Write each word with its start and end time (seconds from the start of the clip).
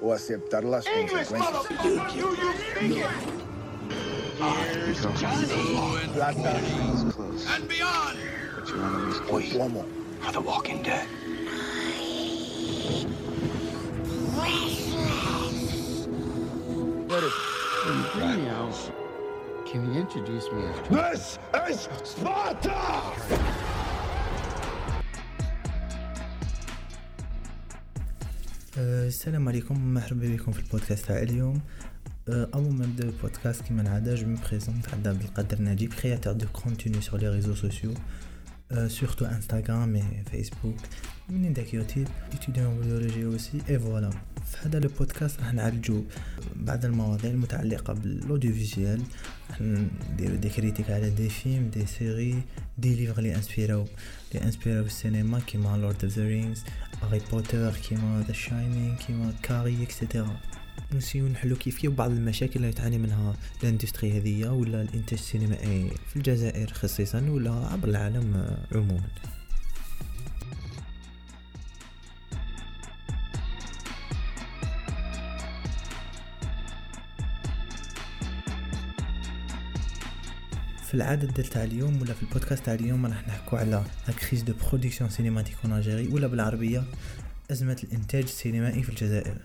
o 0.00 0.12
aceptar 0.12 0.64
las 0.64 0.84
consecuencias. 0.84 1.40
Plata 6.12 6.60
and 7.54 7.68
beyond. 7.68 8.18
o 9.30 9.40
plomo. 9.40 9.84
Are 10.24 10.32
the 10.32 10.40
Walking 10.40 10.82
Dead? 10.82 11.06
Now, 18.26 18.72
can 19.66 19.92
you 19.92 20.00
introduce 20.00 20.50
me 20.50 20.64
as 20.64 20.88
This 20.88 21.38
is 21.68 21.88
Sparta! 22.02 23.63
أه، 28.78 29.06
السلام 29.06 29.48
عليكم 29.48 29.94
مرحبا 29.94 30.36
بكم 30.36 30.52
في 30.52 30.60
البودكاست 30.60 31.06
تاع 31.06 31.22
اليوم. 31.22 31.60
أه، 32.28 32.48
اول 32.54 32.72
ما 32.72 32.86
نبدا 32.86 33.04
البودكاست 33.04 33.62
كيما 33.62 33.82
العادة 33.82 34.14
je 34.14 34.26
me 34.26 34.38
présente 34.48 34.88
عبد 34.88 35.06
القادر 35.06 35.58
ناجي 35.58 35.86
créateur 35.86 36.32
de 36.32 36.46
contenu 36.52 37.00
sur 37.00 37.20
les 37.20 37.28
réseaux 37.28 37.54
sociaux 37.54 37.94
surtout 38.72 39.24
Instagram 39.24 39.96
et 39.96 40.24
Facebook 40.30 40.76
من 41.28 41.52
داك 41.52 41.74
يوتيوب 41.74 42.08
étudiant 42.32 42.80
biologie 42.80 43.24
aussi 43.24 43.60
et 43.68 43.78
voilà 43.78 44.10
في 44.10 44.56
هذا 44.68 44.78
البودكاست 44.78 45.40
راح 45.40 45.52
نعالجو 45.54 46.04
بعض 46.56 46.84
المواضيع 46.84 47.30
المتعلقه 47.30 47.92
بال 47.92 48.52
audiovisuel 48.52 49.02
راح 49.50 49.60
نديرو 49.60 50.34
des 50.36 50.48
critiques 50.48 50.90
على 50.90 51.10
des 51.10 51.28
films 51.28 51.68
des 51.68 51.86
séries 51.86 52.42
des 52.78 52.94
livres 52.94 53.20
les 53.20 53.34
inspirés 53.34 53.86
les 54.34 54.42
inspirés 54.42 54.84
السينما 54.84 55.40
كيما 55.40 55.76
Lord 55.76 56.04
of 56.04 56.18
the 56.18 56.28
Rings 56.28 56.64
Harry 57.02 57.20
Potter 57.32 57.72
كيما 57.72 58.24
The 58.28 58.32
Shining 58.32 58.96
كيما 58.96 59.32
Carrie 59.42 59.82
et 59.82 59.95
cetera 59.95 60.36
نسيو 60.94 61.28
نحلو 61.28 61.56
كيف 61.56 61.78
كيف 61.78 61.92
بعض 61.92 62.10
المشاكل 62.10 62.56
اللي 62.56 62.72
تعاني 62.72 62.98
منها 62.98 63.36
ال 63.62 63.68
industrie 63.68 64.18
هذية 64.18 64.48
ولا 64.48 64.82
الانتاج 64.82 65.18
السينمائي 65.18 65.90
في 66.08 66.16
الجزائر 66.16 66.72
خصيصا 66.72 67.20
ولا 67.20 67.50
عبر 67.50 67.88
العالم 67.88 68.56
عموما. 68.72 69.08
في 80.94 80.94
العدد 80.94 81.34
ديال 81.34 81.46
تاع 81.46 81.64
اليوم 81.64 82.02
ولا 82.02 82.14
في 82.14 82.22
البودكاست 82.22 82.64
تاع 82.64 82.74
اليوم 82.74 83.06
راح 83.06 83.28
نحكوا 83.28 83.58
على 83.58 83.84
la 84.08 84.14
crise 84.14 84.42
de 84.42 84.54
production 84.68 85.10
cinématique 85.10 85.56
en 85.64 85.72
ولا 86.12 86.26
بالعربية 86.26 86.84
أزمة 87.50 87.80
الإنتاج 87.84 88.22
السينمائي 88.22 88.82
في 88.82 88.88
الجزائر. 88.88 89.36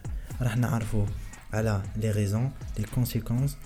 راح 0.42 0.58
نعرفوا 0.58 1.06
على 1.54 1.82
les 1.96 2.12
raisons 2.12 2.52
les 2.80 2.86
conséquences 2.96 3.58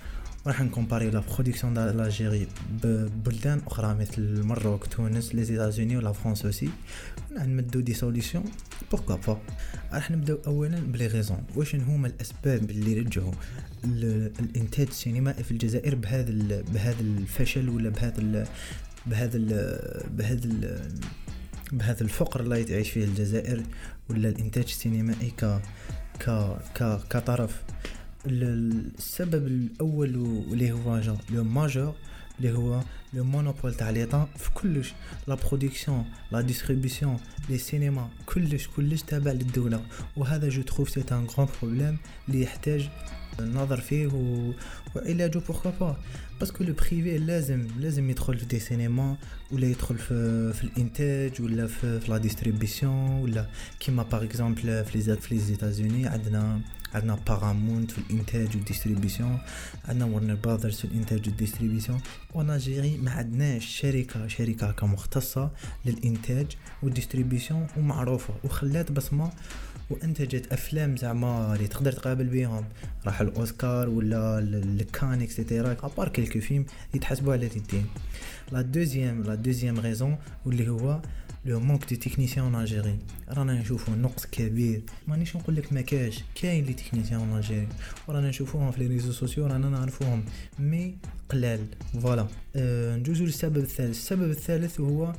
وراح 0.45 0.61
نكومباري 0.61 1.09
la 1.09 1.19
production 1.19 1.73
d'Algérie 1.73 2.47
ببلدان 2.83 3.61
أخرى 3.67 3.93
مثل 3.95 4.13
المروك 4.17 4.85
تونس 4.87 5.35
les 5.35 5.43
États-Unis 5.43 5.97
ولا 5.97 6.11
فرنسا 6.11 6.45
aussi 6.45 6.69
نمدو 7.31 7.79
des 7.79 7.93
solutions 7.93 8.43
pourquoi 8.91 9.15
pas 9.15 9.39
راح 9.93 10.11
نبداو 10.11 10.37
اولا 10.47 10.79
ب 10.79 10.86
les 10.86 11.07
raisons 11.07 11.43
واش 11.55 11.75
هما 11.75 12.07
الأسباب 12.07 12.69
اللي 12.69 12.91
يرجعوا 12.97 13.31
ال- 13.85 14.31
الإنتاج 14.39 14.87
السينمائي 14.87 15.43
في 15.43 15.51
الجزائر 15.51 15.95
بهذا 15.95 16.61
بهذا 16.73 17.01
الفشل 17.01 17.69
ولا 17.69 17.89
بهذا 17.89 18.47
بهذا 19.05 19.37
بهذا 20.17 20.49
بهذا 21.71 22.01
الفقر 22.01 22.39
اللي 22.41 22.63
تعيش 22.63 22.89
فيه 22.89 23.03
الجزائر 23.05 23.63
ولا 24.09 24.29
الإنتاج 24.29 24.63
السينمائي 24.63 25.31
ك 25.31 25.61
ك 26.19 26.29
ك 26.75 26.99
كطرف. 27.09 27.61
ال- 28.25 28.91
السبب 28.97 29.47
الأول 29.47 30.17
واللي 30.17 30.71
هو 30.71 30.99
genre 30.99 31.17
le 31.29 31.43
majeur 31.43 31.93
اللي 32.39 32.57
هو 32.57 32.81
le 33.13 33.23
monopole 33.23 33.73
تاع 33.73 33.89
l'État 33.89 34.29
في 34.37 34.51
كلش. 34.51 34.93
la 35.27 35.35
production 35.35 36.05
la 36.31 36.41
distribution 36.41 37.17
les 37.49 37.57
cinémas 37.57 38.09
كلش 38.25 38.67
كلش 38.67 39.01
تابع 39.01 39.31
للدولة. 39.31 39.81
وهذا 40.17 40.49
je 40.49 40.61
trouve 40.61 40.89
c'est 40.89 41.03
un 41.11 41.25
grand 41.25 41.47
problème 41.61 41.97
اللي 42.29 42.41
يحتاج 42.41 42.89
النظر 43.39 43.81
فيه 43.81 44.07
و... 44.07 44.51
وعلاجه 44.95 45.39
pourquoi 45.39 45.71
pas 45.79 45.97
parce 46.39 46.54
que 46.54 46.63
le 46.63 46.73
privé 46.73 47.17
لازم 47.17 47.67
لازم 47.79 48.09
يدخل 48.09 48.37
في 48.37 48.45
des 48.45 48.59
cinémas 48.59 49.17
ولا 49.51 49.67
يدخل 49.67 49.97
في, 49.97 50.53
في 50.53 50.63
الإنتاج 50.63 51.41
ولا 51.41 51.67
في, 51.67 51.99
في 51.99 52.11
la 52.11 52.17
distribution 52.17 53.21
ولا 53.21 53.47
كيما 53.79 54.03
par 54.03 54.23
exemple 54.23 54.85
في 54.85 54.97
les 54.97 55.17
في 55.17 55.35
les 55.35 55.41
États-Unis 55.41 56.07
عندنا 56.07 56.61
عندنا 56.93 57.19
بارامونت 57.27 57.91
في 57.91 57.97
الإنتاج 57.97 58.55
وال 58.55 58.67
distribution 58.67 59.37
عندنا 59.85 60.05
ورنر 60.05 60.35
براذرز 60.35 60.75
في 60.75 60.85
الإنتاج 60.85 61.27
وال 61.27 61.38
distribution 61.38 62.01
en 62.35 62.49
Algérie 62.49 62.97
ما 62.97 63.11
عندناش 63.11 63.65
شركه 63.65 64.27
شركة 64.27 64.71
كمختصة 64.71 65.51
للإنتاج 65.85 66.47
وال 66.83 66.95
distribution 66.95 67.67
ومعروفه 67.77 68.33
وخلات 68.43 68.91
بصمة 68.91 69.31
وانتجت 69.93 70.53
أفلام 70.53 70.97
زعما 70.97 71.55
اللي 71.55 71.67
تقدر 71.67 71.91
تقابل 71.91 72.25
بيهم. 72.25 72.65
راح 73.05 73.21
الأوسكار 73.21 73.89
ولا 73.89 74.39
الكان 74.39 75.21
et 75.21 75.35
cetera 75.35 75.77
à 75.83 75.89
part 75.89 76.09
quelques 76.09 76.39
films 76.39 76.65
يتحسبوا 76.93 77.33
على 77.33 77.47
اليدين 77.47 77.85
la 78.51 78.61
deuxième 78.61 79.23
la 79.23 79.35
deuxième 79.35 79.79
raison 79.79 80.17
واللي 80.45 80.69
هو 80.69 81.01
le 81.45 81.59
manque 81.59 81.93
de 81.93 81.95
techniciens 81.95 82.55
Algérie 82.55 82.99
رانا 83.29 83.53
نشوفوا 83.53 83.95
نقص 83.95 84.25
كبير. 84.25 84.81
مانيش 85.07 85.35
نقول 85.35 85.55
لك 85.55 85.73
ما 85.73 85.81
كاش 85.81 86.23
كاين 86.41 86.65
les 86.65 86.73
techniciens 86.73 87.35
Algérie 87.35 87.67
ورانا 88.07 88.29
نشوفوهم 88.29 88.71
في 88.71 88.79
les 88.79 88.87
réseaux 88.87 89.11
sociaux 89.11 89.47
رانا 89.47 89.69
نعرفوهم. 89.69 90.23
mais 90.59 90.95
قلال 91.29 91.59
voilà. 92.01 92.27
أه 92.55 92.95
نجوزو 92.95 93.25
للسبب 93.25 93.57
الثالث. 93.57 93.89
السبب 93.89 94.29
الثالث 94.29 94.79
هو 94.79 95.13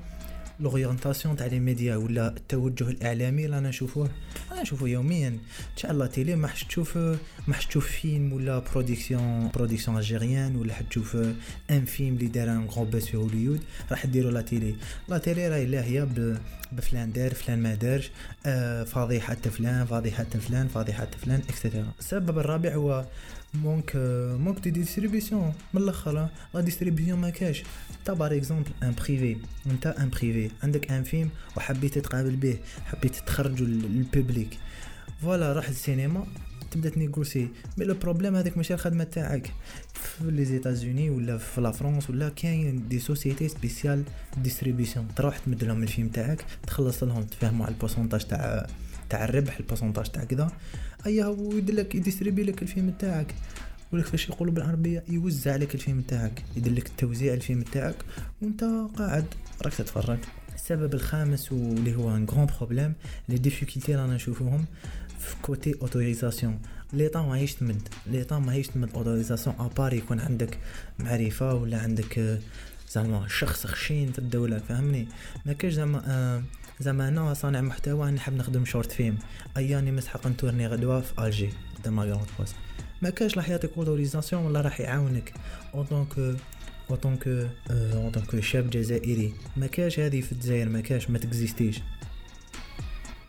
l'orientation 0.60 1.36
تاع 1.36 1.46
les 1.46 1.60
médias 1.60 1.96
ولا 1.96 2.28
التوجه 2.28 2.88
الإعلامي 2.88 3.44
اللي 3.44 3.58
أنا 3.58 3.68
نشوفوه 3.68 4.10
أنا 4.52 4.62
نشوفه 4.62 4.86
يوميا. 4.88 5.28
إن 5.28 5.38
شاء 5.76 5.90
الله 5.90 6.06
télé 6.06 6.36
ما 6.36 6.48
حش 6.48 6.64
تشوف 6.64 6.96
ما 7.48 7.54
حش 7.54 7.66
تشوف 7.66 7.86
فيلم 7.86 8.32
ولا 8.32 8.58
production 8.58 9.50
production 9.54 9.96
algérienne 9.96 10.56
ولا 10.56 10.74
حد 10.74 10.88
تشوف 10.88 11.16
un 11.70 11.84
film 11.84 12.14
اللي 12.14 12.26
دار 12.26 12.48
un 12.50 12.64
grand 12.66 12.90
pas 12.90 13.06
في 13.06 13.16
هوليود 13.16 13.60
راح 13.90 14.06
ديروا 14.06 14.30
la 14.30 14.40
télé. 14.40 14.74
la 15.08 15.18
télé 15.18 15.48
راهي 15.48 15.66
لاهيه 15.66 16.02
ب- 16.04 16.38
بفلان 16.72 17.12
دار 17.12 17.34
فلان 17.34 17.62
ما 17.62 17.74
دارش 17.74 18.10
آه 18.46 18.84
فضيحه 18.84 19.34
فلان 19.34 19.84
فضيحه 19.86 20.24
فلان 20.48 20.68
فضيحه 20.68 21.08
فلان 21.24 21.40
et 21.48 21.58
cetera 21.58 21.86
السبب 21.98 22.38
الرابع 22.38 22.74
هو 22.74 23.04
manque 23.54 23.92
manque 24.40 24.58
de 24.58 24.70
distribution 24.70 25.52
من 25.74 25.82
الآخر 25.82 26.28
la 26.54 26.60
distribution 26.60 27.18
ما 27.18 27.30
كاش 27.30 27.62
انت 27.98 28.10
par 28.10 28.36
exemple 28.36 28.70
un 28.82 28.94
privé 29.06 29.36
انت 29.66 29.86
un 29.86 30.10
privé 30.10 30.50
عندك 30.62 30.90
un 30.90 31.02
film 31.02 31.30
وحبيت 31.56 31.98
تقابل 31.98 32.36
به 32.36 32.58
حبيت 32.84 33.16
تخرجوا 33.16 33.66
لل 33.66 33.89
public 33.89 34.58
voilà 35.22 35.52
راح 35.52 35.68
السينما 35.68 36.26
تبدا 36.70 36.88
تنيغوسي 36.88 37.48
mais 37.78 37.84
le 37.84 37.94
problème 37.94 38.36
هذاك 38.36 38.56
ماشي 38.56 38.74
الخدمه 38.74 39.04
تاعك 39.04 39.52
في 39.94 40.30
les 40.30 40.44
États-Unis 40.44 41.10
ولا 41.10 41.38
في 41.38 41.60
la 41.60 41.70
France 41.72 42.10
ولا 42.10 42.28
كاين 42.28 42.88
des 42.88 42.98
sociétés 42.98 43.48
spéciales 43.48 44.02
distribution 44.36 45.08
تروح 45.16 45.38
تمد 45.38 45.64
لهم 45.64 45.82
الفيلم 45.82 46.08
تاعك 46.08 46.44
تخلص 46.66 47.02
لهم 47.02 47.22
تفهموا 47.22 47.66
على 47.66 47.74
ال 47.74 47.78
pourcentage 47.78 48.24
تاع 48.24 48.66
تاع 49.14 49.24
الربح 49.24 49.58
ال 49.58 49.62
pourcentage 49.62 50.04
تاع 50.04 50.24
كذا. 50.24 50.52
أيا 51.06 51.24
هو 51.24 51.52
يدير 51.52 51.74
لك 51.74 51.94
يديستريبي 51.94 52.42
لك 52.42 52.62
الفيلم 52.62 52.90
تاعك. 52.98 53.34
ولا 53.92 54.02
كيفاش 54.02 54.28
يقولوا 54.28 54.54
بالعربية 54.54 55.04
يوزع 55.08 55.56
لك 55.56 55.74
الفيلم 55.74 56.00
تاعك. 56.00 56.42
يدير 56.56 56.72
لك 56.72 56.86
التوزيع 56.86 57.34
الفيلم 57.34 57.62
تاعك. 57.62 57.96
وأنت 58.42 58.64
قاعد 58.98 59.24
راك 59.62 59.74
تتفرج. 59.74 60.18
السبب 60.54 60.94
الخامس 60.94 61.52
واللي 61.52 61.96
هو 61.96 62.16
un 62.16 62.24
grand 62.24 62.46
problème 62.46 62.94
les 63.28 63.38
difficultés 63.38 63.94
رانا 63.94 64.14
نشوفوهم 64.14 64.64
في 65.18 65.34
côté 65.42 65.74
autorisation 65.82 66.58
l'État 66.92 67.22
ماهيش 67.22 67.54
تمد 67.54 67.88
l'État 68.06 68.38
ماهيش 68.38 68.66
تمد 68.66 68.88
autorisation 68.94 69.56
à 69.58 69.65
part 69.65 69.92
يكون 69.92 70.20
عندك 70.20 70.58
معرفة 70.98 71.54
ولا 71.54 71.78
عندك 71.78 72.18
آه، 72.18 72.38
زعما 72.90 73.28
شخص 73.28 73.66
خشين 73.66 74.12
في 74.12 74.18
الدولة 74.18 74.58
فهمني؟ 74.58 75.08
ما 75.46 75.52
كاش 75.52 75.72
زعما 75.72 76.02
آه، 76.06 76.42
زعما 76.80 77.08
أنا 77.08 77.34
صانع 77.34 77.60
محتوى 77.60 78.10
نحب 78.10 78.32
نخدم 78.32 78.64
short 78.64 78.92
film. 78.92 79.18
أياني 79.56 79.92
مسحق 79.92 80.26
نتورني 80.26 80.66
غدوة 80.66 81.00
في 81.00 81.12
Alger. 81.18 81.50
قدام 81.78 82.00
la 82.00 82.12
Grande 82.12 82.28
Poste 82.38 82.54
ما 83.02 83.10
كاش 83.10 83.36
راح 83.36 83.48
يعطيك 83.48 83.70
autorisation 83.76 84.42
ولا 84.42 84.60
راح 84.60 84.80
يعاونك. 84.80 85.32
en 85.74 85.84
tant 85.84 86.04
que 86.04 86.18
en 86.90 86.96
tant 86.96 87.14
que 87.14 87.28
en 87.70 88.10
tant 88.10 88.27
que 88.27 88.40
شاب 88.40 88.70
جزائري. 88.70 89.34
ما 89.56 89.66
كاش 89.66 90.00
هذه 90.00 90.20
في 90.20 90.32
الجزائر 90.32 90.68
ما 90.68 90.80
كاش 90.80 91.10
ما 91.10 91.18
تكزيستيش. 91.18 91.80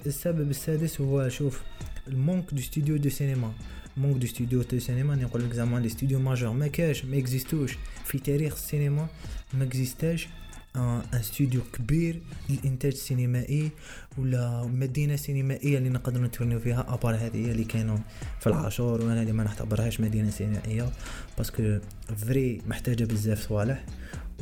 السبب 0.05 0.49
السادس 0.49 1.01
هو 1.01 1.29
شوف 1.29 1.61
ال 2.07 2.14
manque 2.14 2.53
de 2.53 2.61
studios 2.61 2.97
de 2.97 3.09
cinéma 3.09 3.53
manque 3.97 4.17
de 4.17 4.27
studios 4.27 4.61
de 4.61 4.79
cinéma 4.79 5.15
نقول 5.15 5.43
لك 5.43 5.53
زعما 5.53 5.79
les 5.79 5.89
studios 5.89 6.19
majeurs 6.19 6.51
ما 6.51 6.67
كاش 6.67 7.05
ما 7.05 7.17
اكزيستوش 7.17 7.77
في 8.05 8.19
تاريخ 8.19 8.53
السينما 8.53 9.07
ما 9.53 9.63
اكزيستاش 9.63 10.27
un 10.75 11.01
studio 11.13 11.61
كبير 11.73 12.21
للإنتاج 12.49 12.91
السينمائي 12.91 13.71
ولا 14.17 14.63
مدينة 14.63 15.15
سينمائية 15.15 15.77
اللي 15.77 15.89
نقدر 15.89 16.21
نتورنيو 16.21 16.59
فيها 16.59 16.85
à 16.93 16.98
part 16.98 17.15
هذه 17.15 17.51
اللي 17.51 17.63
كانوا 17.63 17.97
في 18.39 18.47
العاشور 18.47 19.01
وأنا 19.01 19.21
اللي 19.21 19.33
ما 19.33 19.43
نعتبرهاش 19.43 20.01
مدينة 20.01 20.29
سينمائية 20.29 20.91
parce 21.37 21.63
que 21.63 21.79
vrai 22.17 22.61
محتاجة 22.67 23.03
بزاف 23.03 23.47
صوالح 23.47 23.85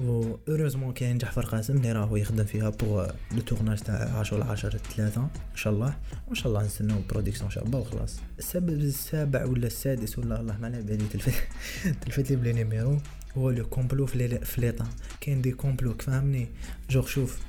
و 0.01 0.35
heureusement 0.49 0.93
كاين 0.93 1.17
جعفر 1.17 1.45
قاسم 1.45 1.77
اللي 1.77 1.91
راهو 1.91 2.15
يخدم 2.15 2.43
فيها 2.43 2.69
pour 2.69 3.11
le 3.31 3.41
tournage 3.41 3.79
تاع 3.79 4.19
10 4.19 4.43
10 4.43 4.69
3 4.69 5.21
إن 5.21 5.29
شاء 5.55 5.73
الله 5.73 5.93
وإن 6.27 6.35
شاء 6.35 6.47
الله 6.47 6.65
نستناو 6.65 6.97
production 7.09 7.49
شابه 7.49 7.79
وخلاص. 7.79 8.19
السبب 8.39 8.69
السابع 8.69 9.45
ولا 9.45 9.67
السادس 9.67 10.19
ولا 10.19 10.39
الله 10.39 10.57
ما 10.57 10.65
على 10.65 10.81
بالي 10.81 11.07
تلفت 11.07 11.33
تلفت 12.05 12.29
لي 12.29 12.35
بلي 12.35 12.53
numéro. 12.53 12.97
هو 13.37 13.49
le 13.49 13.65
complot 13.65 14.05
في 14.05 14.57
l'État 14.57 14.87
كاين 15.21 15.41
des 15.41 15.51
complots 15.51 15.93
فهمني 15.93 16.47
جوغ 16.89 17.07
شوف 17.07 17.39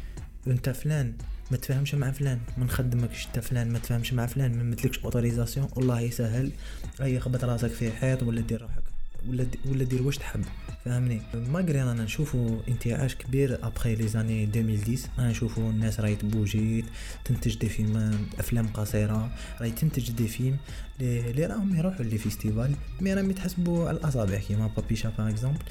انت 0.47 0.71
فلان 0.71 1.13
ما 1.51 1.57
تفهمش 1.57 1.95
مع 1.95 2.11
فلان 2.11 2.41
ما 2.59 2.65
نخدمكش 2.65 3.27
انت 3.27 3.39
فلان 3.39 3.73
ما 3.73 3.79
تفهمش 3.79 4.13
مع 4.13 4.27
فلان 4.27 4.57
ما 4.57 4.63
متلكش 4.63 4.99
autorisation 4.99 5.69
والله 5.77 6.01
يسهل. 6.01 6.53
أي 7.01 7.21
خبط 7.21 7.45
راسك 7.45 7.69
في 7.69 7.93
حيط 7.93 8.23
ولا 8.23 8.41
دير 8.41 8.63
روحك. 8.63 8.84
ولا 9.29 9.47
ولا 9.67 9.85
دير 9.85 10.03
واش 10.03 10.19
تحب 10.19 10.45
فهمني؟ 10.85 11.21
malgré 11.35 11.83
رانا 11.83 12.05
نشوفو 12.05 12.59
انتعاش 12.69 13.15
كبير 13.15 13.67
après 13.67 13.95
les 13.95 14.09
années 14.09 14.45
2010 14.45 15.11
رانا 15.19 15.31
نشوفو 15.31 15.71
الناس 15.71 16.01
راهي 16.01 16.17
تبوجي 16.17 16.85
تنتج 17.25 17.59
des 17.59 17.69
films 17.69 18.27
أفلام 18.39 18.67
قصيرة 18.67 19.31
راهي 19.61 19.71
تنتج 19.71 20.11
des 20.11 20.29
films 20.29 20.57
لي 21.01 21.47
راهم 21.47 21.77
يروحوا 21.77 22.05
les 22.05 22.19
festivals 22.19 22.75
mais 23.01 23.15
راهم 23.15 23.31
يتحسبوا 23.31 23.89
على 23.89 23.97
الأصابع 23.97 24.39
كيما 24.39 24.67
بابيشا 24.77 25.13
par 25.19 25.29
exemple 25.29 25.63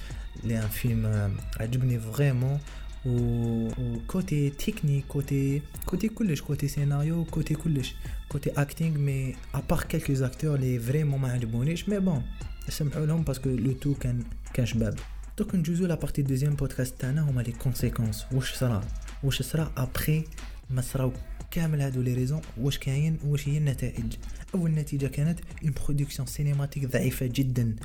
لي 0.43 0.59
un 0.59 0.67
film 0.67 1.35
عجبني 1.59 1.99
vraiment 1.99 2.59
و 3.05 3.69
côté 4.07 4.49
technique 4.49 5.05
côté 5.07 5.61
côté 5.85 6.07
كلش 6.07 6.41
côté 6.41 6.67
scénario 6.67 7.23
côté 7.23 7.53
كلش 7.53 7.95
côté 8.29 8.49
acting 8.49 8.97
mais 8.97 9.35
à 9.53 9.59
part 9.59 9.83
quelques 9.83 10.25
acteurs 10.25 10.59
لي 10.59 10.79
vraiment 10.79 11.21
ما 11.21 11.31
عجبونيش. 11.31 11.89
mais 11.89 11.99
bon 11.99 12.23
سمحوا 12.69 13.05
لهم 13.05 13.23
parce 13.23 13.40
que 13.40 13.49
le 13.49 13.71
tout 13.71 13.93
كان 13.93 14.23
كان 14.53 14.65
شباب 14.65 14.99
دوك 15.37 15.55
نجوزو 15.55 15.85
la 15.85 15.95
partie 15.95 16.21
deuxième 16.21 16.55
podcast 16.55 16.93
تاعنا 16.99 17.29
هما 17.29 17.41
les 17.41 17.51
conséquences 17.51 18.25
واش 18.31 18.53
صرا 18.53 18.83
واش 19.23 19.41
صرا 19.41 19.71
ابخي 19.77 20.23
ما 20.69 20.81
صراو 20.81 21.11
كامل 21.51 21.81
هادو 21.81 22.01
les 22.01 22.13
raisons 22.13 22.41
واش 22.57 22.77
كاين 22.77 23.19
واش 23.25 23.47
هي 23.47 23.57
النتائج 23.57 24.13
اول 24.55 24.71
نتيجه 24.71 25.07
كانت 25.07 25.39
une 25.63 25.73
production 25.85 26.27
cinématique 26.27 26.85
ضعيفه 26.85 27.25
جدا 27.25 27.75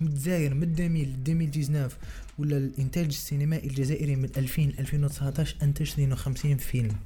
من 0.00 0.06
الجزائر 0.06 0.54
من 0.54 0.62
2000 0.78 0.92
2019 0.92 1.96
ولا 2.38 2.56
الانتاج 2.56 3.06
السينمائي 3.06 3.68
الجزائري 3.68 4.16
من 4.16 4.30
2000 4.36 4.62
2019 4.62 5.56
انتج 5.62 5.90
52 5.90 6.56
فيلم 6.56 6.96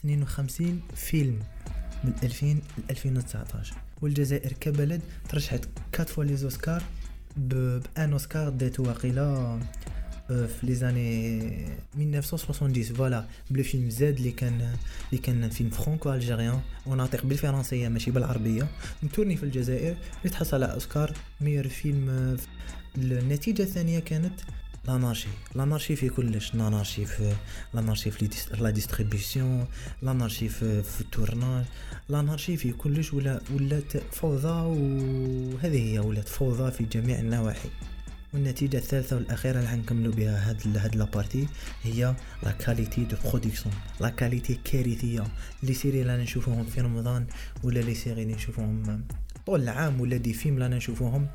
52 0.00 0.80
فيلم 0.94 1.38
من 2.04 2.12
2000 2.22 2.46
ل 2.46 2.60
2019 2.90 3.74
والجزائر 4.02 4.52
كبلد 4.52 5.00
ترشحت 5.28 5.68
4 5.94 6.06
fois 6.06 6.24
les 6.24 6.36
Oscars 6.36 6.82
بان 7.36 8.12
اوسكار 8.12 8.48
ديتو 8.48 8.82
واقيلا 8.82 9.58
في 10.28 10.58
les 10.62 10.74
années 10.74 11.38
1970 11.96 12.82
voilà 12.82 13.24
بلو 13.50 13.62
فيلم 13.62 13.90
زاد 13.90 14.16
اللي 14.16 14.30
كان 14.30 14.72
اللي 15.10 15.22
كان 15.22 15.50
فيلم 15.50 15.70
franco-algérien 15.70 16.60
وناطق 16.86 17.26
بالفرنسيه 17.26 17.88
ماشي 17.88 18.10
بالعربية. 18.10 18.68
متورني 19.02 19.36
في 19.36 19.42
الجزائر 19.42 19.96
اللي 20.18 20.30
تحصل 20.30 20.62
على 20.62 20.72
Oscar 20.72 21.12
meilleur 21.40 21.68
film 21.68 22.36
النتيجه 22.96 23.62
الثانية 23.62 23.98
كانت 23.98 24.40
l'anarchie 24.88 25.28
l'anarchie 25.54 25.96
في 25.96 26.08
كلش 26.08 26.54
l'anarchie 26.54 27.06
في 27.06 27.32
l'anarchie 27.74 28.10
في 28.10 28.28
la 28.60 28.70
distribution 28.70 29.66
l'anarchie 30.02 30.48
في, 30.48 30.82
في 32.56 32.72
كلش 32.72 33.14
ولا 33.14 33.40
ولات 33.54 33.96
فوضى 33.96 34.48
وهذه 34.48 35.92
هي 35.92 35.98
ولات 35.98 36.28
فوضى 36.28 36.70
في 36.70 36.84
جميع 36.84 37.18
النواحي 37.18 37.68
والنتيجة 38.34 38.76
الثالثة 38.76 39.16
والأخيرة 39.16 39.58
اللي 39.58 39.68
حنكملوا 39.68 40.12
بها 40.12 40.50
هاد 40.50 40.78
هاد 40.78 40.96
la 40.96 41.09
partie 41.09 41.48
هي 41.82 42.14
la 42.42 42.50
qualité 42.50 43.04
de 43.04 43.16
production 43.24 43.74
la 44.00 44.08
qualité 44.08 44.58
كارثية 44.64 45.24
les 45.62 45.74
séries 45.74 46.02
اللي 46.02 46.16
نشوفوهم 46.16 46.64
في 46.64 46.80
رمضان 46.80 47.26
ولا 47.62 47.80
les 47.80 47.94
séries 47.94 48.22
اللي 48.22 48.34
نشوفوهم 48.34 49.04
طول 49.46 49.62
العام 49.62 50.00
ولا 50.00 50.16
des 50.16 50.32
films 50.32 50.54
اللي 50.54 50.76
نشوفوهم 50.76 51.26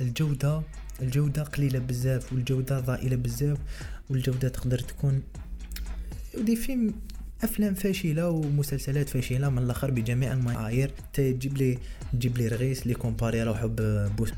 الجودة 0.00 0.62
الجودة 1.02 1.42
قليلة 1.42 1.78
بزاف 1.78 2.32
والجودة 2.32 2.80
ضئيلة 2.80 3.16
بزاف 3.16 3.58
والجودة 4.10 4.48
تقدر 4.48 4.78
تكون 4.78 5.22
des 6.38 6.56
films 6.56 6.94
أفلام 7.42 7.74
فاشلة 7.74 8.28
ومسلسلات 8.28 9.08
فاشلة 9.08 9.48
من 9.48 9.58
الآخر 9.58 9.90
بجميع 9.90 10.32
المعايير 10.32 10.90
تجيب 11.12 11.58
لي 11.58 11.78
تجيب 12.12 12.38
لي 12.38 12.48
رغيس 12.48 12.86
لي 12.86 12.94
comparer 12.94 13.42
روحو 13.42 13.68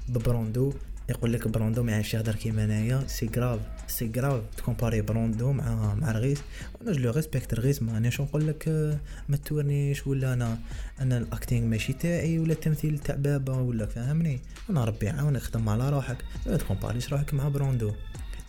ببروندو. 0.08 0.72
يقول 1.10 1.32
لك 1.32 1.48
بروندو 1.48 1.82
ما 1.82 1.92
يعرفش 1.92 2.14
يهضر 2.14 2.34
كيما 2.34 2.64
انايا 2.64 3.04
c'est 3.06 3.30
grave 3.36 3.60
c'est 3.88 4.10
grave 4.16 4.42
تكومباري 4.56 5.00
بروندو 5.00 5.52
مع 5.52 5.94
مع 5.94 6.12
رغيس 6.12 6.38
وأنا 6.74 6.92
je 6.92 7.10
respecte 7.10 7.54
رغيس 7.54 7.82
ما 7.82 7.98
نيش 7.98 8.20
نقول 8.20 8.48
لك 8.48 8.68
ما 9.28 9.36
تورنيش 9.36 10.06
ولا 10.06 10.32
أنا 10.32 10.58
أنا 11.00 11.18
ال 11.18 11.25
acting 11.25 11.66
ماشي 11.66 11.92
تاعي 11.92 12.38
ولا 12.38 12.52
التمثيل 12.52 12.98
تاع 12.98 13.14
بابا 13.14 13.56
ولا 13.56 13.86
فاهمني 13.86 14.40
أنا 14.70 14.84
ربي 14.84 15.06
يعاونك 15.06 15.40
خدم 15.42 15.68
على 15.68 15.90
روحك. 15.90 16.16
ما 16.46 16.56
تكومباريش 16.56 17.12
روحك 17.12 17.34
مع 17.34 17.48
بروندو. 17.48 17.92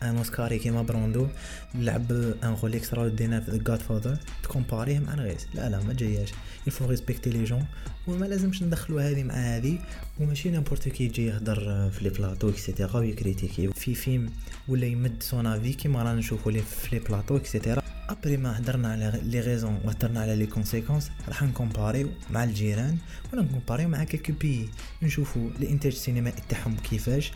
un 0.01 0.18
oscarisé 0.18 0.59
كيما 0.59 0.81
بروندو 0.81 1.27
لعب 1.75 2.12
un 2.12 2.56
rôle 2.63 2.75
extraordinaire 2.75 3.39
في 3.39 3.57
Godfather 3.57 4.18
تكومباريه 4.44 5.00
مع 5.00 5.15
رغيس 5.15 5.47
لا 5.53 5.69
لا 5.69 5.83
ما 5.83 5.94
جاياش. 5.94 6.30
il 6.68 6.73
faut 6.73 6.85
respecter 6.85 7.44
les 7.44 7.53
gens 7.53 7.65
وما 8.07 8.25
لازمش 8.25 8.63
ندخلوا 8.63 9.01
هذه 9.01 9.24
مع 9.24 9.33
هذه. 9.33 9.77
وماشي 10.19 10.50
n'importe 10.50 10.89
qui 10.89 11.03
يجي 11.03 11.25
يهضر 11.25 11.89
في 11.89 12.03
les 12.03 12.09
plateaux 12.09 12.50
et 12.50 12.62
cetera 12.62 12.97
ويكريتيكي. 12.98 13.68
في 13.68 13.95
فيلم 13.95 14.30
ولا 14.68 14.86
يمد 14.86 15.24
son 15.23 15.45
avis 15.45 15.73
كيما 15.74 16.04
رانا 16.04 16.15
نشوفوا 16.15 16.51
لي 16.51 16.62
في 16.62 16.95
les 16.95 17.00
plateaux 17.00 17.38
et 17.38 17.48
cetera 17.48 17.81
après 18.09 18.38
ما 18.38 18.59
هضرنا 18.59 18.92
على 18.92 19.21
les 19.23 19.39
raisons 19.39 19.79
وهضرنا 19.86 20.21
على 20.21 20.36
les 20.35 20.45
conséquences 20.45 21.12
راح 21.27 21.44
نكومباريو 21.44 22.09
مع 22.31 22.44
الجيران 22.44 22.97
ولا 23.33 23.42
نكومباريو 23.42 23.89
مع 23.89 24.04
quelques 24.03 24.33
pays. 24.33 24.69
نشوفوا 25.04 25.50
الانتاج 25.59 25.92
السينمائي 25.92 26.42
تاعهم 26.50 26.77
كيفاش. 26.77 27.31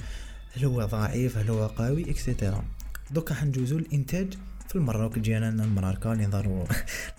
هل 0.55 0.65
هو 0.65 0.85
ضعيف 0.85 1.37
هل 1.37 1.49
هو 1.49 1.67
قوي 1.67 2.11
et 2.11 2.25
cetera 2.25 2.65
دوكا 3.11 3.33
حنجوزو 3.33 3.77
الإنتاج 3.77 4.33
في 4.69 4.75
الماروك 4.75 5.19
جينا 5.19 5.49
اللي 5.49 6.25
نضرو 6.25 6.63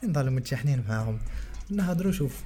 اللي 0.02 0.10
نضرو 0.10 0.30
متشحنين 0.30 0.84
معاهم. 0.88 1.18
نهضرو 1.70 2.12
شوف 2.12 2.42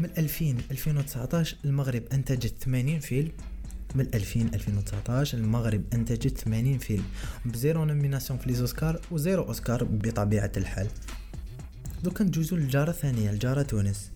من 0.00 0.10
2000 0.18 0.56
2019 0.70 1.56
المغرب 1.64 2.02
أنتجت 2.12 2.54
80 2.62 3.00
فيلم. 3.00 3.32
من 3.94 4.06
2000 4.14 4.40
2019 4.40 5.38
المغرب 5.38 5.82
أنتجت 5.94 6.38
80 6.38 6.78
فيلم. 6.78 7.04
ب 7.44 7.52
zéro 7.52 7.84
nomination 7.84 8.38
في 8.38 8.48
les 8.48 8.65
Oscars 8.65 9.00
و 9.10 9.16
zéro 9.16 9.42
Oscar 9.42 9.84
بطبيعة 9.84 10.52
الحال. 10.56 10.86
دوكا 12.04 12.24
نجوزو 12.24 12.56
للجارة 12.56 12.90
الثانية 12.90 13.30
الجارة 13.30 13.62
تونس. 13.62 14.10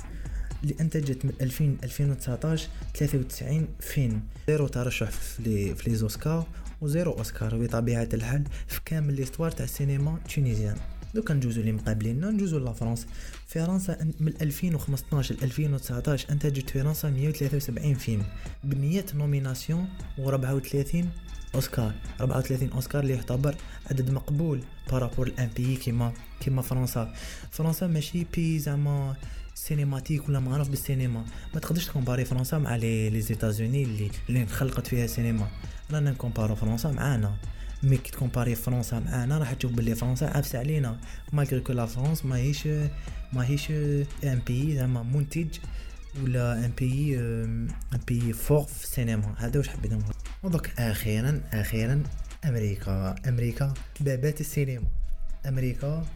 اللي 0.63 0.75
انتجت 0.81 1.25
من 1.25 1.33
2000 1.41 1.77
2019 1.85 2.69
93 2.95 3.69
فيلم. 3.81 4.23
zéro 4.49 4.67
ترشح 4.67 5.11
في 5.11 5.75
les 5.87 5.95
Oscars 5.95 6.47
و 6.81 6.87
zéro 6.87 7.13
Oscar 7.13 7.57
بطبيعة 7.57 8.09
الحال 8.15 8.45
في 8.67 8.81
كامل 8.85 9.15
l'histoire 9.15 9.51
تاع 9.51 9.65
السينما 9.65 10.19
tunisienne. 10.35 10.77
دوكا 11.15 11.35
نجوزو 11.35 11.61
اللي 11.61 11.73
مقابلين 11.73 12.25
نجوزو 12.25 12.59
لفرنسا 12.59 13.07
فرنسا. 13.47 14.13
من 14.21 14.33
2015 14.43 15.35
ل 15.35 15.39
2019 15.43 16.31
انتجت 16.31 16.71
فرنسا 16.71 17.11
173 17.11 17.95
فيلم 17.95 18.23
ب 18.65 18.81
100 18.81 19.05
nominations 19.15 19.89
و 20.19 20.29
34 20.29 21.11
أوسكار. 21.55 21.95
34 22.21 22.73
أوسكار 22.73 23.03
اللي 23.03 23.15
يعتبر 23.15 23.57
عدد 23.91 24.11
مقبول 24.11 24.63
par 24.91 25.02
rapport 25.02 25.27
à 25.27 25.35
un 25.35 25.51
pays 25.57 25.77
كيما 25.77 26.13
كيما 26.41 26.63
فرنسا. 26.63 27.15
فرنسا 27.51 27.87
ماشي 27.87 28.27
pays 28.35 28.59
زعما 28.59 29.17
cinématique 29.59 30.29
ولا 30.29 30.41
معروف 30.41 30.69
بالسينما 30.69 31.25
ما 31.55 31.61
تقدرش 31.61 31.87
تكومباري 31.87 32.25
فرنسا 32.25 32.59
مع 32.59 32.77
les 32.77 33.11
les 33.11 33.21
États-Unis 33.21 33.83
اللي 33.83 34.11
اللي 34.29 34.43
انخلقت 34.43 34.87
فيها 34.87 35.07
سينما 35.07 35.49
رانا 35.93 36.11
نكومبارو 36.11 36.55
فرنسا 36.55 36.91
معانا 36.91 37.37
mais 37.83 37.97
كي 37.97 38.11
تكومباري 38.11 38.55
فرنسا 38.55 38.99
معانا 38.99 39.39
راح 39.39 39.53
تشوف 39.53 39.73
بلي 39.73 39.95
فرنسا 39.95 40.25
عافسه 40.25 40.59
علينا. 40.59 41.01
malgré 41.33 41.61
que 41.61 41.73
la 41.73 41.87
France 41.87 42.25
ماهيش 42.25 42.69
ماهيش 43.33 43.71
un 44.25 44.41
pays 44.47 44.75
زعما 44.75 45.03
منتج 45.03 45.49
ولا 46.23 46.65
un 46.65 46.73
pays 46.79 47.19
un 47.19 48.01
pays 48.09 48.33
fort 48.33 48.63
في 48.63 48.85
السينما 48.85 49.35
هذا 49.37 49.59
واش 49.59 49.69
حبيت 49.69 49.93
نقول. 49.93 50.15
ودوك 50.43 50.69
أخيرا 50.79 51.41
أخيرا 51.53 52.03
أمريكا. 52.45 53.15
أمريكا 53.29 53.75
بابات 54.01 54.41
السينما 54.41 54.87
أمريكا 55.49 56.07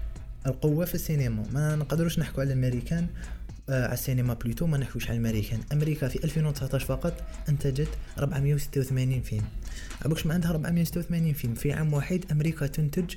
القوة 0.46 0.84
في 0.84 0.94
السينما. 0.94 1.44
ما 1.52 1.76
نقدروش 1.76 2.18
نحكوا 2.18 2.42
على 2.42 2.52
الأمريكان 2.52 3.06
آه 3.68 3.84
على 3.84 3.92
السينما 3.92 4.34
بلوتو 4.34 4.66
ما 4.66 4.78
نحكوش 4.78 5.08
على 5.10 5.18
الأمريكان. 5.18 5.60
أمريكا 5.72 6.08
في 6.08 6.24
2019 6.24 6.86
فقط 6.86 7.24
أنتجت 7.48 7.88
486 8.18 9.20
فيلم. 9.20 9.44
عبوكش 10.04 10.26
ما 10.26 10.34
عندها 10.34 10.50
486 10.50 11.32
فيلم. 11.32 11.54
في 11.54 11.72
عام 11.72 11.94
واحد 11.94 12.24
أمريكا 12.32 12.66
تنتج 12.66 13.14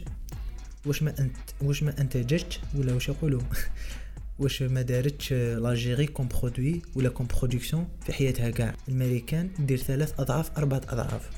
واش 0.86 1.04
ما 1.04 1.20
انت 1.20 1.36
واش 1.62 1.84
ما 1.84 2.02
أنتجتش 2.02 2.60
ولا 2.76 2.94
واش 2.94 3.10
يقولوا؟ 3.10 3.42
واش 4.40 4.62
ما 4.62 4.82
دارتش 4.82 5.34
لاجيري 5.34 6.08
كوم 6.08 6.28
برودوي 6.28 6.82
ولا 6.96 7.10
كوم 7.10 7.28
برودكسيون 7.28 7.88
في 8.06 8.14
حياتها 8.14 8.50
كاع. 8.50 8.76
الأمريكان 8.88 9.50
دير 9.60 9.78
ثلاث 9.78 10.20
أضعاف 10.20 10.58
أربعة 10.58 10.82
أضعاف. 10.90 11.30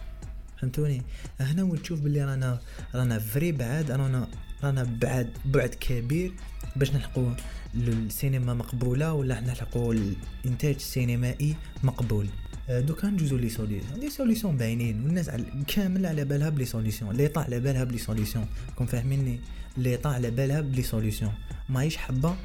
فهمتوني؟ 0.62 1.02
هنا 1.40 1.64
وتشوف 1.64 2.00
باللي 2.00 2.26
رانا 2.26 2.60
رانا 2.96 3.20
vraiment 3.20 3.52
بعاد 3.52 3.92
رانا 3.92 4.28
رانا 4.64 4.84
بعد 5.02 5.30
بعد 5.46 5.70
كبير 5.70 6.34
باش 6.76 6.92
نلحقوا 6.92 7.32
السينما 7.76 8.54
مقبولة 8.54 9.14
ولا 9.14 9.40
نلحقوا 9.40 9.94
الانتاج 9.94 10.76
السينمائي 10.76 11.56
مقبول. 11.84 12.28
آه، 12.70 12.80
دوكا 12.80 13.08
ندوزو 13.08 13.38
les 13.38 13.50
solutions. 13.50 14.00
les 14.00 14.10
solutions 14.10 14.58
باينين 14.58 15.04
والناس 15.04 15.30
على 15.30 15.46
كامل 15.68 16.06
على 16.06 16.26
بالها 16.26 16.50
ب 16.50 16.54
les 16.54 16.66
solutions. 16.66 17.16
l'État 17.16 17.42
على 17.42 17.60
بالها 17.60 17.84
ب 17.84 17.87
les 17.87 17.98
solutions. 17.98 18.46
كون 18.76 18.88
فاهميني؟ 18.88 19.40
l'État 19.78 20.10
على 20.10 20.32
بالها 20.32 20.62
ب 20.62 20.67
les 20.67 20.84
solutions. 20.84 21.34
ماهيش 21.70 21.98
حابة 21.98 22.36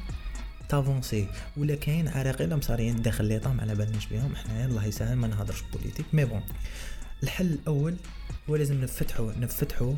تافونسي. 0.69 1.27
ولا 1.57 1.75
كاين 1.75 2.07
عراقيل 2.07 2.57
مصاريين 2.57 3.01
داخل 3.01 3.25
l'État 3.25 3.53
ما 3.53 3.61
على 3.61 3.75
بالناش 3.75 4.05
بهم 4.05 4.35
حنايا 4.35 4.65
الله 4.65 4.85
يسهل 4.85 5.17
ما 5.17 5.27
نهضرش 5.27 5.63
politique. 5.73 6.05
mais 6.13 6.25
bon 6.25 6.41
الحل 7.23 7.45
الأول 7.45 7.95
هو 8.49 8.55
لازم 8.55 8.81
نفتحوا 8.81 9.31
نفتحوا 9.39 9.93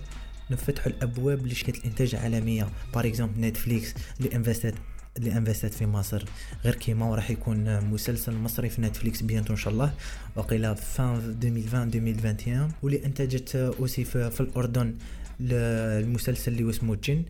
نفتحوا 0.51 0.91
الابواب 0.91 1.47
لشركات 1.47 1.75
الإنتاج 1.75 2.15
العالميه 2.15 2.67
par 2.93 3.07
exemple 3.07 3.41
Netflix 3.41 3.93
اللي 4.19 4.35
انفستت 4.35 4.73
اللي 5.17 5.37
انفستت 5.37 5.73
في 5.73 5.85
مصر. 5.85 6.25
غير 6.65 6.75
كيما 6.75 7.05
وراح 7.05 7.31
يكون 7.31 7.83
مسلسل 7.83 8.33
مصري 8.33 8.69
في 8.69 8.81
Netflix 8.81 9.21
bientôt 9.21 9.53
إن 9.53 9.57
شاء 9.57 9.73
الله. 9.73 9.93
وقيلا 10.35 10.73
en 10.73 11.15
2020 11.15 11.93
2021 11.93 12.71
واللي 12.83 13.05
أنتجت 13.05 13.55
aussi 13.55 14.03
في, 14.03 14.39
الأردن 14.39 14.95
المسلسل 15.41 16.51
اللي 16.51 16.69
اسمه 16.69 16.93
الجن 16.93 17.23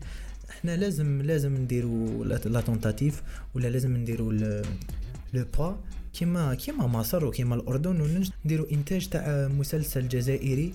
إحنا 0.50 0.76
لازم 0.76 1.22
لازم 1.22 1.56
نديرو 1.56 2.24
la 2.24 2.60
tentative 2.60 3.22
ولا 3.54 3.68
لازم 3.68 3.96
نديرو 3.96 4.30
le 4.30 5.44
pas 5.58 5.80
كيما 6.12 6.54
كيما 6.54 6.86
مصر 6.86 7.24
وكيما 7.24 7.54
الأردن 7.54 8.00
ونديرو 8.00 8.64
إنتاج 8.72 9.08
تاع 9.08 9.48
مسلسل 9.48 10.08
جزائري. 10.08 10.72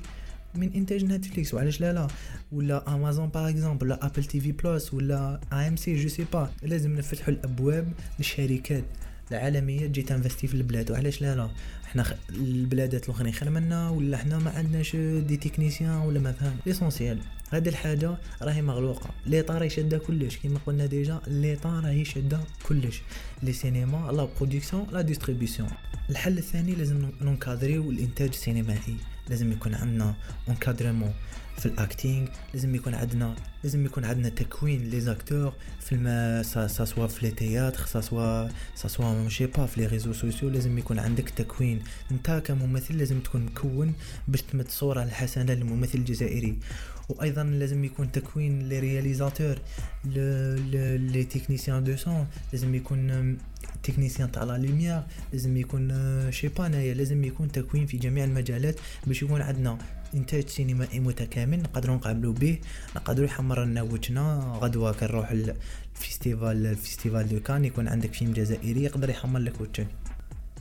من 0.56 0.74
إنتاج 0.74 1.06
Netflix 1.06 1.54
وعلاش 1.54 1.82
لا 1.82 1.94
لا؟ 1.94 2.08
ولا 2.52 2.96
Amazon 2.96 3.28
par 3.28 3.50
exemple 3.50 3.86
ولا 3.86 4.06
Apple 4.06 4.24
TV 4.24 4.52
Plus 4.52 4.94
ولا 4.94 5.40
AMC 5.54 5.76
je 5.76 5.96
sais 5.96 6.26
pas 6.34 6.50
لازم 6.64 6.98
نفتحوا 6.98 7.34
الأبواب 7.34 7.94
للشركات 8.20 8.84
العالمية 9.32 9.88
تجي 9.88 10.02
تنفستي 10.02 10.48
في 10.48 10.54
البلاد. 10.54 10.92
وعلاش 10.92 11.22
لا 11.22 11.36
لا؟ 11.36 11.50
حنا 11.86 12.04
خ... 12.04 12.14
البلادات 12.30 13.06
الأخرين 13.06 13.34
خير 13.34 13.50
منا 13.50 13.90
ولا 13.90 14.18
حنا 14.18 14.40
ما 14.40 14.52
عندناش 14.52 14.96
des 14.96 15.38
techniciens 15.38 15.96
ولا 15.96 16.20
ما 16.20 16.32
فهم. 16.32 16.58
l'essentiel 16.66 17.20
هذه 17.50 17.70
الحاجة 17.70 18.18
راهي 18.42 18.62
مغلوقة. 18.62 19.10
l'État 19.26 19.58
راهي 19.58 19.70
شادة 19.70 19.98
كلش. 19.98 20.38
كيما 20.38 20.60
قلنا 20.66 20.86
déjà 20.86 21.22
l'État 21.28 21.80
راهي 21.80 22.06
شادة 22.06 22.40
كلش. 22.68 23.02
les 23.44 23.54
cinémas 23.54 24.12
la 24.12 24.28
production 24.40 24.88
la 24.92 25.02
distribution 25.02 25.70
الحل 26.10 26.38
الثاني 26.38 26.76
لازم 26.76 27.10
ننكادريو 27.22 27.92
الإنتاج 27.92 28.30
السينمائي. 28.30 28.98
لازم 29.32 29.52
يكون 29.52 29.76
عندنا 29.76 30.16
encadrement 30.50 31.14
في 31.58 31.66
ال 31.66 31.75
acting 31.75 32.28
لازم 32.54 32.76
يكون 32.76 32.94
عندنا 32.94 33.36
لازم 33.64 33.86
يكون 33.86 34.06
عندنا 34.06 34.30
تكوين 34.30 34.90
les 34.90 35.02
acteurs 35.02 35.54
في 35.80 35.92
الما 35.96 36.44
ça 36.44 36.68
soit 36.68 37.08
في 37.08 37.26
les 37.26 37.32
théâtres 37.32 38.02
ça 38.02 38.50
soit 38.76 38.88
ça 38.88 39.14
soit 39.14 39.26
je 39.26 39.33
sais 39.33 39.46
pas 39.46 39.66
في 39.66 39.82
les 39.82 39.88
réseaux 39.88 40.14
sociaux 40.14 40.50
لازم 40.50 40.78
يكون 40.78 41.00
عندك 41.00 41.30
تكوين. 41.30 41.82
أنت 42.12 42.42
كممثل 42.46 42.98
لازم 42.98 43.20
تكون 43.20 43.46
مكون 43.46 43.94
باش 44.28 44.42
تمد 44.42 44.70
صورة 44.70 45.04
الحسنة 45.04 45.54
للممثل 45.54 45.98
الجزائري. 45.98 46.58
وأيضا 47.10 47.44
لازم 47.44 47.84
يكون 47.84 48.12
تكوين 48.12 48.70
les 48.70 48.80
réalisateurs 48.80 49.60
les 50.06 51.24
techniciens 51.24 51.84
de 51.84 51.96
son 51.96 52.28
لازم 52.54 52.76
يكون 52.76 53.38
تكنيسيان 53.84 54.32
تاع 54.32 54.44
la 54.44 54.58
lumière 54.58 55.02
لازم 55.34 55.58
يكون 55.58 55.92
je 56.32 56.37
sais 56.37 56.48
pas 56.48 56.64
لازم 56.94 57.24
يكون 57.24 57.52
تكوين 57.52 57.86
في 57.86 57.98
جميع 57.98 58.24
المجالات 58.24 58.76
باش 59.08 59.24
يكون 59.24 59.42
عندنا 59.42 59.78
انتاج 60.14 60.48
سينمائي 60.48 61.00
متكامل 61.00 61.60
نقدروا 61.60 61.96
نقابلوا 61.96 62.34
به 62.34 62.58
نقدروا 62.96 63.26
يحمر 63.26 63.64
لنا 63.66 63.82
وجهنا 63.82 64.58
غدوه 64.62 64.92
كنروح 64.92 65.32
ال 65.32 65.47
festival 65.47 66.66
ال 66.66 66.73
festival 66.73 67.30
de 67.30 67.40
Cannes 67.40 67.66
يكون 67.66 67.88
عندك 67.88 68.14
فيلم 68.14 68.34
جزائري 68.34 68.84
يقدر 68.84 69.10
يحمر 69.10 69.40
لك 69.40 69.62
وجهك 69.62 69.88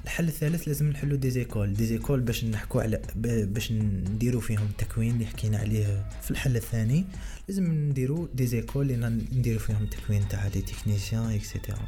الحل 0.05 0.29
الثالث 0.29 0.69
لازم 0.69 0.91
نحلو 0.91 1.17
des 1.17 1.31
écoles 1.31 1.75
des 1.75 1.87
écoles 1.87 2.21
باش 2.21 2.45
نحكو 2.45 2.81
على 2.81 3.01
باش 3.17 3.73
نديرو 3.73 4.41
فيهم 4.41 4.67
التكوين 4.71 5.15
اللي 5.15 5.27
حكينا 5.27 5.59
عليه 5.59 6.05
في 6.23 6.31
الحل 6.31 6.57
الثاني 6.57 7.05
لازم 7.49 7.73
نديرو 7.73 8.29
des 8.35 8.47
écoles 8.47 8.91
اللي 8.91 9.09
نديرو 9.33 9.59
فيهم 9.59 9.83
التكوين 9.83 10.29
تاع 10.29 10.47
les 10.47 10.61
techniciens 10.63 11.31
et 11.31 11.43
cetera 11.43 11.79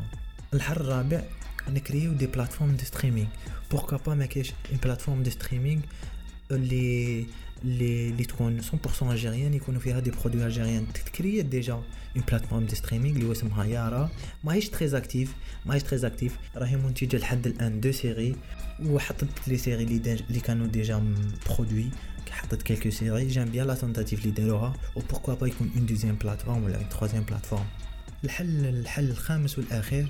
الحل 0.54 0.76
الرابع 0.76 1.22
نكريو 1.68 2.12
des 2.12 2.26
plateformes 2.26 2.76
de 2.76 2.84
streaming 2.84 3.28
pourquoi 3.70 3.98
pas 3.98 4.14
ما 4.14 4.26
كاينش 4.26 4.52
une 4.70 4.78
plateforme 4.82 5.22
de 5.22 5.30
streaming 5.30 5.82
اللي 6.50 7.26
اللي 7.64 8.08
اللي 8.10 8.24
تكون 8.24 8.60
100% 8.62 9.02
algérienne 9.02 9.54
يكونوا 9.54 9.80
فيها 9.80 10.00
des 10.00 10.10
produits 10.10 10.46
algériens 10.46 10.86
تكريت 10.92 11.46
déjà 11.46 11.72
une 11.72 12.24
plateforme 12.28 12.66
de 12.66 12.74
streaming 12.74 13.16
اللي 13.16 13.32
اسمها 13.32 13.64
يارا 13.64 14.10
ماهيش 14.44 14.68
très 14.68 14.96
active 14.96 15.34
ماهيش 15.66 15.82
très 15.82 16.06
active 16.06 16.36
راهي 16.56 16.76
منتجة 16.76 17.16
لحد 17.16 17.46
الآن 17.46 17.80
deux 17.80 17.92
séries 17.92 18.36
وحطت 18.84 19.48
les 19.48 19.56
séries 19.56 19.84
اللي, 19.84 20.14
اللي 20.28 20.40
كانوا 20.40 20.66
déjà 20.66 21.14
produits 21.46 21.90
حطت 22.30 22.62
quelques 22.62 22.90
séries 22.90 23.28
j'aime 23.28 23.48
bien 23.50 23.66
la 23.66 23.74
tentative 23.74 24.20
اللي 24.20 24.30
داروها. 24.30 24.74
و 24.96 25.00
pourquoi 25.00 25.34
pas 25.34 25.46
يكون 25.46 25.70
une 25.76 25.86
deuxième 25.86 26.14
plateforme 26.14 26.64
ولا 26.64 26.76
une 26.76 26.88
troisième 26.88 27.22
plateforme 27.22 27.64
الحل 28.24 28.66
الحل 28.66 29.10
الخامس 29.10 29.58
والاخير 29.58 30.08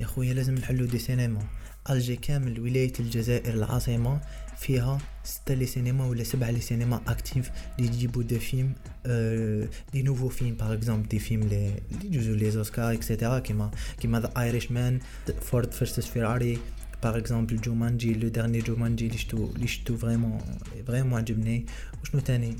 يا 0.00 0.06
خويا 0.06 0.34
لازم 0.34 0.54
نحلو 0.54 0.84
des 0.86 0.98
cinémas 0.98 1.42
Alger 1.90 2.16
كامل 2.16 2.60
ولاية 2.60 2.92
الجزائر 3.00 3.54
العاصمة 3.54 4.20
فيها 4.58 4.98
ستة 5.24 5.54
les 5.54 5.66
cinémas 5.66 6.06
ولا 6.06 6.24
سبعة 6.24 6.50
les 6.50 6.60
cinémas 6.60 7.00
actifs 7.08 7.50
اللي 7.78 7.88
يجيبو 7.88 8.22
des 8.22 8.38
films 8.38 8.72
أه 9.06 9.68
des 9.92 10.02
nouveaux 10.02 10.28
films 10.28 10.54
par 10.54 10.72
exemple 10.72 11.08
des 11.08 11.18
films 11.18 11.42
لي 11.48 11.74
يجوزو 12.04 12.34
les 12.34 12.50
Oscars 12.50 12.92
et 12.92 13.03
cetera 13.03 13.38
كيما 13.38 13.70
كيما 14.00 14.20
The 14.20 14.32
Irishman 14.38 15.00
Ford 15.42 15.72
versus 15.72 16.06
Ferrari 16.06 16.58
par 17.02 17.16
exemple 17.16 17.60
Jumanji 17.60 18.14
le 18.14 18.28
dernier 18.28 18.58
Jumanji 18.58 19.06
اللي 19.06 19.18
شتو 19.18 19.50
اللي 19.54 19.66
شتو 19.66 19.96
vraiment 19.96 20.40
vraiment 20.86 21.18
عجبني. 21.18 21.66
وشنو 22.02 22.20
تاني؟ 22.20 22.56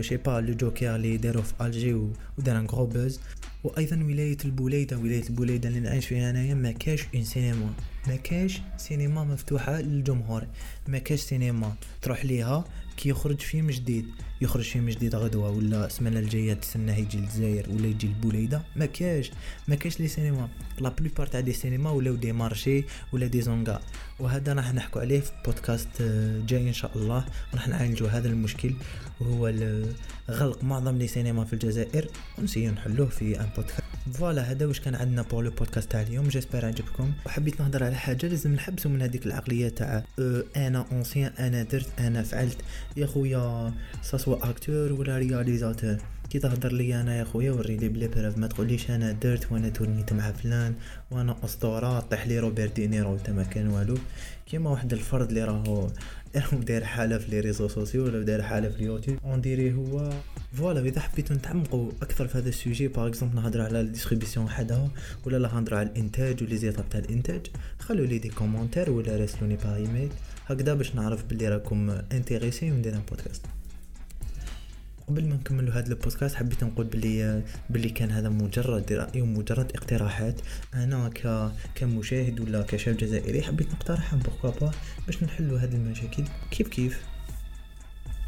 je 0.00 0.05
sais 0.05 0.16
pas 0.16 0.40
le 0.40 0.54
Joker 0.54 0.96
اللي 0.96 1.16
دارو 1.16 1.42
في 1.42 1.52
الجي 1.60 1.94
ودار 2.38 2.58
un 2.58 2.66
gros 2.66 2.86
buzz 2.86 3.20
وأيضا 3.64 3.96
ولايه 3.96 4.36
البوليده 4.44 4.98
ولايه 4.98 5.22
البوليده 5.22 5.68
اللي 5.68 5.80
نعيش 5.80 6.06
فيها 6.06 6.30
انايا 6.30 6.54
ما 6.54 6.72
كاش 6.72 7.04
un 7.14 7.24
cinéma 7.24 7.70
ما 8.08 8.16
كاش 8.16 8.60
سينما 8.76 9.24
مفتوحه 9.24 9.80
للجمهور 9.80 10.46
ما 10.88 10.98
كاش 10.98 11.20
سينما 11.20 11.74
تروح 12.02 12.24
ليها 12.24 12.64
كي 12.96 13.08
يخرج 13.08 13.40
فيلم 13.40 13.70
جديد. 13.70 14.06
يخرج 14.40 14.64
فيلم 14.64 14.88
جديد 14.88 15.14
غدوة 15.14 15.50
ولا 15.50 15.86
السمانة 15.86 16.18
الجاية 16.18 16.54
تسنى 16.54 17.00
يجي 17.00 17.18
للجزائر 17.18 17.70
ولا 17.70 17.86
يجي 17.86 18.06
لبوليده 18.06 18.62
ما 18.76 18.86
كاش 18.86 19.30
ما 19.68 19.74
كاش 19.74 20.00
les 20.00 20.08
cinémas. 20.08 20.48
la 20.78 20.88
plupart 20.88 21.26
تاع 21.26 21.40
des 21.40 21.52
cinémas 21.52 21.90
ولاو 21.90 22.14
des 22.14 22.32
marchés 22.32 22.84
ولا 23.12 23.26
des 23.26 23.42
hangars. 23.42 23.80
وهذا 24.18 24.52
راح 24.52 24.74
نحكوا 24.74 25.00
عليه 25.00 25.20
في 25.20 25.32
بودكاست 25.44 25.88
آه، 26.00 26.40
جاي 26.46 26.68
إن 26.68 26.72
شاء 26.72 26.90
الله. 26.96 27.24
راح 27.54 27.68
نعالجوا 27.68 28.08
هذا 28.08 28.28
المشكل 28.28 28.74
وهو 29.20 29.52
غلق 30.30 30.64
معظم 30.64 30.98
les 30.98 31.06
cinémas 31.06 31.44
في 31.44 31.52
الجزائر 31.52 32.08
ونسيو 32.38 32.72
نحلوه 32.72 33.08
في 33.08 33.40
un 33.40 33.48
podcast. 33.56 33.82
voilà 34.14 34.42
هذا 34.42 34.66
واش 34.66 34.80
كان 34.80 34.94
عندنا 34.94 35.22
pour 35.22 35.44
le 35.44 35.50
podcast 35.50 35.92
تاع 35.92 36.02
اليوم. 36.02 36.28
j'espère 36.28 36.66
عجبكم 36.66 37.12
وحبيت 37.26 37.60
نهضر 37.60 37.84
على 37.84 37.94
حاجة 37.94 38.26
لازم 38.26 38.54
نحبسوا 38.54 38.90
من 38.90 39.02
هذيك 39.02 39.26
العقلية 39.26 39.68
تاع 39.68 40.04
أه 40.18 40.44
أنا 40.56 40.86
ancien 40.92 41.32
أنا 41.38 41.62
درت 41.62 41.88
أنا 41.98 42.22
فعلت. 42.22 42.56
يا 42.96 43.06
خويا. 43.06 43.72
soit 44.02 44.50
acteur 44.50 44.92
ولا 44.92 45.18
réalisateur 45.18 45.96
كي 46.30 46.38
تهضر 46.38 46.72
لي 46.72 47.00
أنا 47.00 47.18
يا 47.18 47.24
خويا 47.24 47.52
وري 47.52 47.76
لي 47.76 47.88
ب 47.88 47.93
les 47.93 48.08
preuves 48.08 48.38
ما 48.38 48.46
تقوليش 48.46 48.90
أنا 48.90 49.12
درت 49.12 49.52
وأنا 49.52 49.68
تورنيت 49.68 50.12
مع 50.12 50.32
فلان 50.32 50.74
وأنا 51.10 51.36
أسطورة 51.44 52.00
طيح 52.00 52.26
لي 52.26 52.38
روبرت 52.38 52.76
دينيرو 52.76 53.14
انت 53.14 53.30
ما 53.30 53.42
كان 53.42 53.68
والو. 53.68 53.98
كيما 54.46 54.70
واحد 54.70 54.92
الفرد 54.92 55.28
اللي 55.28 55.44
راهو 55.44 55.88
راهو 56.36 56.58
داير 56.68 56.84
حالة 56.84 57.18
في 57.18 57.30
les 57.30 57.40
réseaux 57.40 57.68
sociaux 57.68 58.04
ولا 58.04 58.24
داير 58.24 58.42
حالة 58.42 58.68
في 58.68 58.76
ال 58.76 58.81
YouTube. 58.81 59.18
on 59.24 59.40
dirait 59.40 59.74
هو 59.74 60.10
voilà 60.52 60.80
إذا 60.80 61.00
حبيتو 61.00 61.34
نتعمقوا 61.34 61.90
أكثر 62.02 62.26
في 62.26 62.38
هذا 62.38 62.48
ال 62.48 62.55
sujet 62.55 62.88
par 62.88 63.06
exemple 63.06 63.36
نهضر 63.36 63.60
على 63.60 63.80
ال 63.80 63.85
distribution 63.85 64.46
وحدها 64.46 64.88
ولا 65.24 65.38
نهضر 65.38 65.74
على 65.74 65.88
الإنتاج 65.88 66.42
و 66.42 66.56
les 66.56 66.67
étapes 66.67 66.88
تاع 66.90 67.00
الإنتاج. 67.00 67.46
خلوا 67.78 68.06
لي 68.06 68.18
des 68.18 68.28
commentaires 68.28 68.90
ولا 68.90 69.16
راسلوني 69.16 69.56
par 69.56 69.76
email 69.76 70.10
هكذا 70.46 70.74
باش 70.74 70.94
نعرف 70.94 71.24
بلي 71.24 71.48
راكم 71.48 71.90
intéressés 71.90 72.72
وندير 72.72 72.94
un 72.94 73.02
podcast. 73.10 73.42
قبل 75.08 75.28
ما 75.28 75.34
نكملوا 75.34 75.74
هذا 75.74 75.88
البودكاست 75.88 76.34
حبيت 76.34 76.64
نقول 76.64 76.86
بلي 76.86 77.42
بلي 77.70 77.88
كان 77.88 78.10
هذا 78.10 78.28
مجرد 78.28 78.92
رأي 78.92 79.20
ومجرد 79.20 79.72
اقتراحات. 79.74 80.40
أنا 80.74 81.08
ك 81.08 81.52
كمشاهد 81.74 82.40
ولا 82.40 82.62
كشاب 82.62 82.96
جزائري 82.96 83.42
حبيت 83.42 83.72
نقترحها 83.72 84.18
pourquoi 84.18 84.70
باش 85.06 85.22
نحلوا 85.22 85.58
هذه 85.58 85.74
المشاكل 85.74 86.24
كيف 86.50 86.68
كيف. 86.68 87.00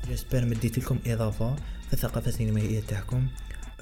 j'espère 0.08 0.44
مديت 0.44 0.78
لكم 0.78 0.98
إضافة 1.06 1.56
في 1.86 1.92
الثقافة 1.92 2.28
السينمائية 2.28 2.80
تاعكم. 2.80 3.28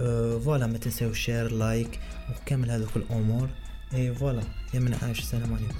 أه 0.00 0.38
voilà 0.38 0.66
ما 0.66 0.78
تنساو 0.78 1.12
share 1.12 1.52
like 1.52 2.00
وكامل 2.30 2.70
هذوك 2.70 2.96
الأمور. 2.96 3.48
et 3.94 4.14
voilà 4.14 4.42
يا 4.74 4.80
من 4.80 4.94
عاش 4.94 5.18
السلام 5.18 5.54
عليكم. 5.54 5.74